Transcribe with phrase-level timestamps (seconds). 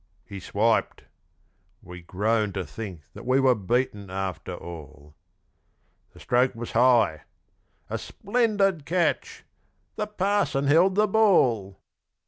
[0.25, 1.03] He swiped;
[1.83, 5.13] we groaned to think that we were beaten after all;
[6.13, 7.21] The stroke was high
[7.87, 9.43] a splendid catch
[9.97, 11.81] the Parson held the ball.